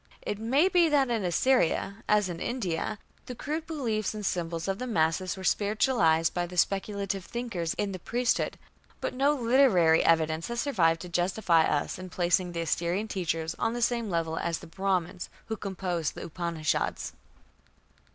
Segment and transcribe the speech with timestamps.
[0.23, 4.79] It may be that in Assyria, as in India, the crude beliefs and symbols of
[4.79, 8.57] the masses were spiritualized by the speculative thinkers in the priesthood,
[8.99, 13.73] but no literary evidence has survived to justify us in placing the Assyrian teachers on
[13.73, 17.13] the same level as the Brahmans who composed the Upanishads.